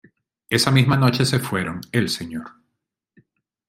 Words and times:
Esa 0.49 0.71
misma 0.71 0.97
noche 0.97 1.25
se 1.25 1.37
fueron 1.37 1.79
el 1.91 2.09
Sr. 2.09 2.51